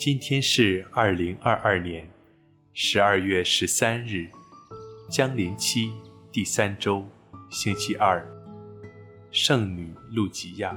[0.00, 2.08] 今天是二零二二年
[2.72, 4.30] 十二月十三日，
[5.10, 5.92] 将临期
[6.32, 7.04] 第三周，
[7.50, 8.26] 星期二。
[9.30, 10.74] 圣女路吉亚，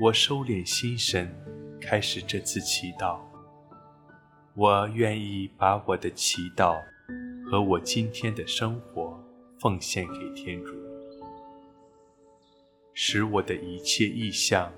[0.00, 1.32] 我收敛心神，
[1.80, 3.20] 开始这次祈祷。
[4.54, 6.76] 我愿意把我的祈祷
[7.48, 9.16] 和我今天的生活
[9.60, 10.74] 奉献给天主，
[12.92, 14.72] 使我的一切意向、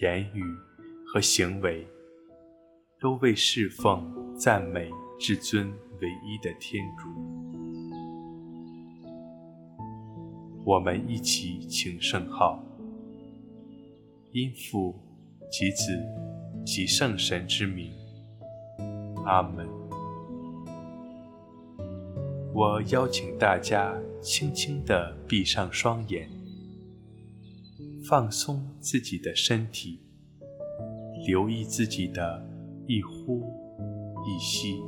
[0.00, 0.42] 言语
[1.06, 1.86] 和行为
[3.00, 7.08] 都为侍奉、赞美至尊唯一的天主。
[10.64, 12.60] 我们一起请圣号，
[14.32, 14.98] 因父
[15.48, 15.96] 及子
[16.66, 17.92] 及圣神之名，
[19.24, 19.64] 阿门。
[22.52, 26.28] 我邀请大家轻轻地闭上双眼，
[28.02, 30.00] 放松自己的身体，
[31.28, 32.44] 留意自己的
[32.88, 33.42] 一呼
[34.24, 34.80] 一吸。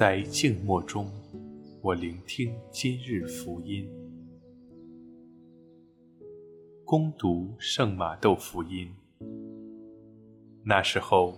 [0.00, 1.12] 在静默中，
[1.82, 3.86] 我聆听今日福音。
[6.86, 8.88] 恭读圣马窦福音。
[10.64, 11.36] 那时候，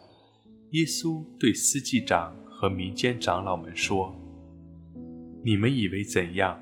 [0.70, 4.14] 耶稣对司祭长和民间长老们说
[5.44, 6.56] ：“你们以为怎样？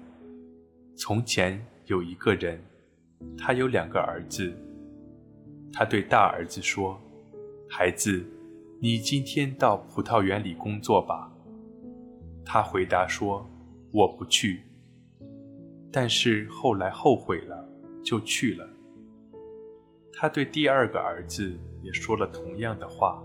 [0.97, 2.59] 从前有一个人，
[3.37, 4.51] 他有两个儿子。
[5.71, 6.99] 他对大儿子说
[7.69, 8.25] ：‘孩子，
[8.81, 11.31] 你今天到葡萄园里工作吧。’”
[12.53, 13.49] 他回答说
[13.95, 14.65] ：“我不去。”
[15.93, 17.65] 但是后来后悔了，
[18.03, 18.69] 就去了。
[20.13, 23.23] 他对第二个儿子也说了同样的话。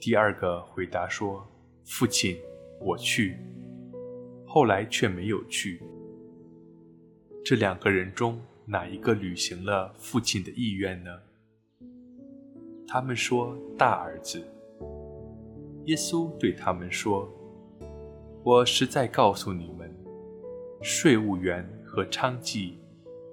[0.00, 1.46] 第二个回答说
[1.86, 2.36] ：“父亲，
[2.80, 3.36] 我去。”
[4.44, 5.80] 后来却没有去。
[7.44, 11.16] 这两个人中哪一个履行了父亲的意愿呢？
[12.88, 14.44] 他们说：“大儿子。”
[15.86, 17.32] 耶稣对他们说。
[18.42, 19.94] 我实在告诉你们，
[20.80, 22.72] 税务员和娼妓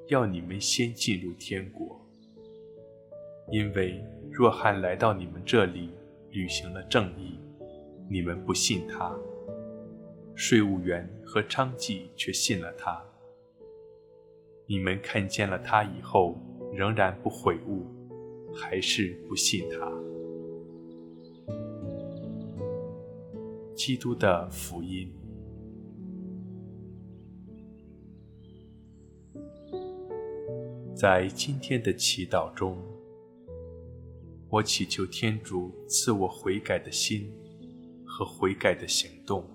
[0.08, 1.98] 要你们先进入天国。
[3.50, 5.92] 因为若翰来到你们这里，
[6.32, 7.40] 履行了正义，
[8.10, 9.18] 你们不信他；
[10.36, 13.02] 税务员和娼妓却信了他。
[14.66, 16.38] 你们看见了他以后，
[16.74, 17.86] 仍然不悔悟，
[18.54, 19.90] 还是不信他。
[23.78, 25.14] 基督的福音。
[30.96, 32.76] 在今天的祈祷中，
[34.50, 37.32] 我祈求天主赐我悔改的心
[38.04, 39.46] 和悔改的行动。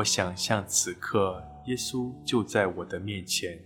[0.00, 3.62] 我想象此刻耶稣就在我的面前，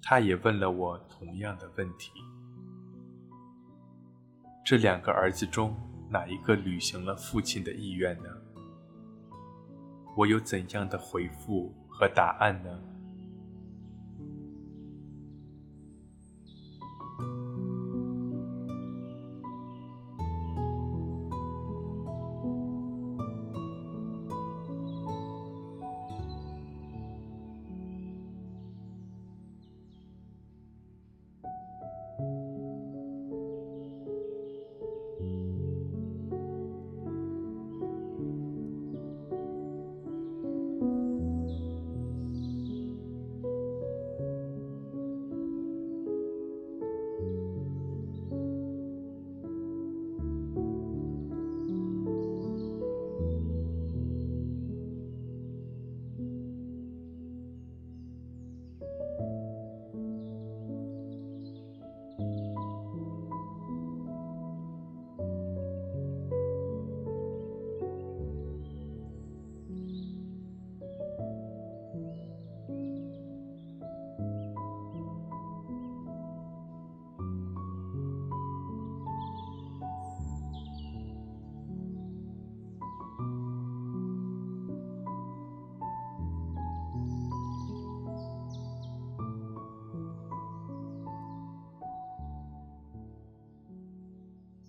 [0.00, 2.10] 他也问了我同样的问题：
[4.64, 5.76] 这两个儿子中
[6.08, 8.30] 哪一个履行了父亲的意愿呢？
[10.16, 12.82] 我有怎样的回复和答案呢？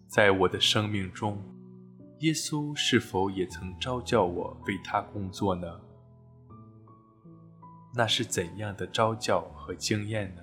[0.09, 1.39] 在我的生命中，
[2.21, 5.79] 耶稣是否也曾召叫我为他工作呢？
[7.93, 10.41] 那是怎样的招教和经验呢？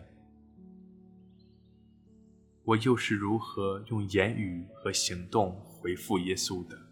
[2.62, 6.85] 我又是如何用言语和行动回复耶稣的？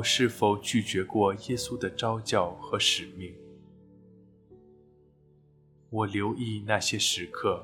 [0.00, 3.34] 我是否拒绝过耶稣的召叫和使命？
[5.90, 7.62] 我留意那些时刻，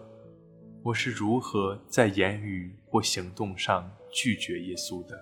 [0.83, 5.19] 我是如何在言语或行动上拒绝耶稣的？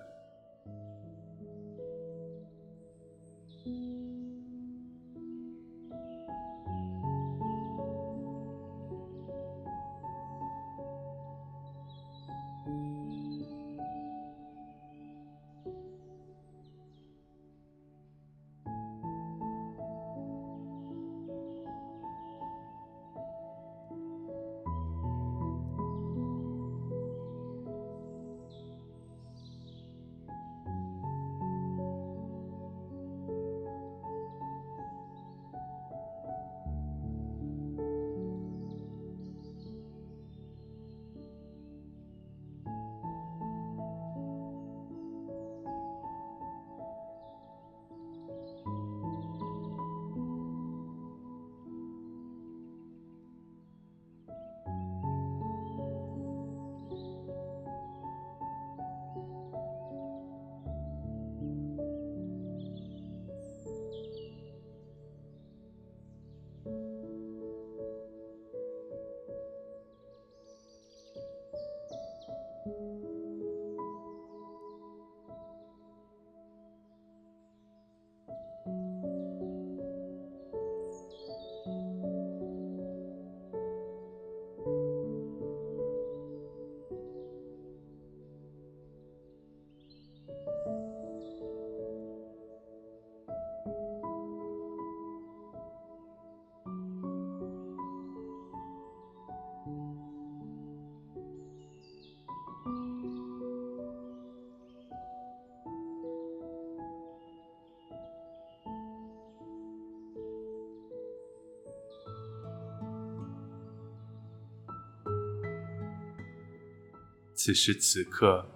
[117.35, 118.49] 此时此刻，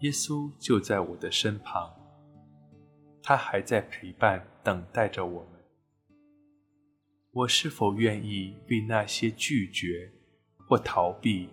[0.00, 1.94] 耶稣就在我的身旁，
[3.22, 5.62] 他还在陪伴、等待着我们。
[7.30, 10.10] 我是否愿意为那些拒绝、
[10.66, 11.48] 或逃避、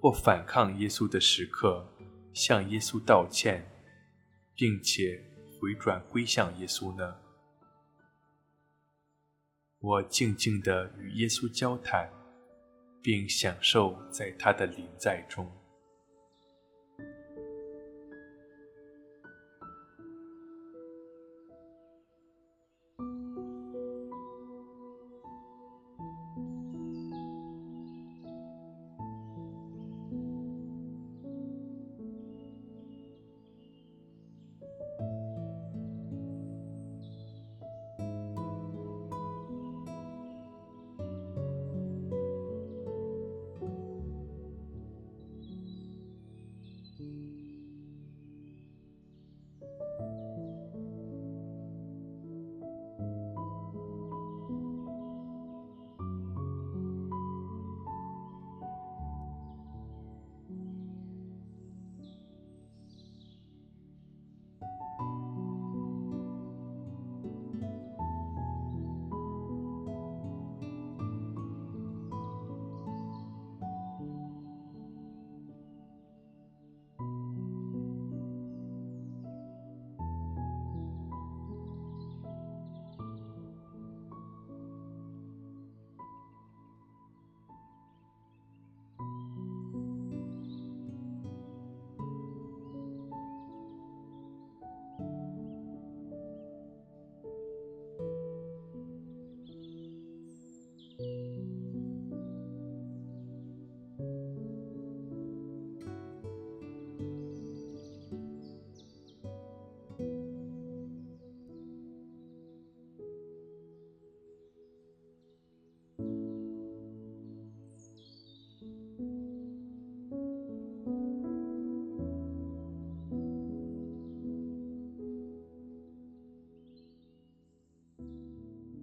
[0.00, 1.86] 或反抗耶稣的时刻，
[2.34, 3.66] 向耶稣道歉，
[4.54, 5.24] 并且
[5.58, 7.16] 回转归向耶稣呢？
[9.80, 12.10] 我静静地与耶稣交谈，
[13.00, 15.50] 并享受在他的临在中。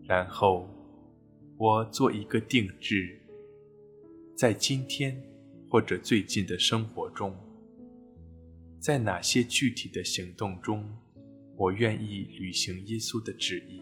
[0.07, 0.69] 然后，
[1.57, 3.19] 我做一个定制，
[4.35, 5.19] 在今天
[5.67, 7.35] 或者最近的生活中，
[8.79, 10.87] 在哪些具体的行动中，
[11.57, 13.81] 我愿意履行耶稣的旨意。